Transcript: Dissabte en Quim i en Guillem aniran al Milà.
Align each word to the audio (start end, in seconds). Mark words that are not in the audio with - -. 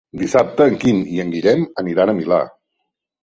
Dissabte 0.19 0.65
en 0.69 0.77
Quim 0.83 1.01
i 1.17 1.21
en 1.23 1.33
Guillem 1.35 1.67
aniran 1.83 2.13
al 2.13 2.17
Milà. 2.21 2.39